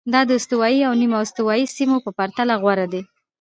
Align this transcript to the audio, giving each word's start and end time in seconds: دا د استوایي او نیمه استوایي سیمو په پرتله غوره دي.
دا 0.13 0.21
د 0.29 0.31
استوایي 0.39 0.79
او 0.87 0.93
نیمه 1.01 1.17
استوایي 1.23 1.65
سیمو 1.75 1.97
په 2.05 2.11
پرتله 2.17 2.53
غوره 2.61 2.87
دي. 2.93 3.01